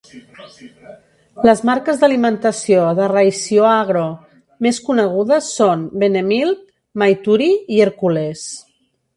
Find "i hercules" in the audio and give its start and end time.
7.77-8.49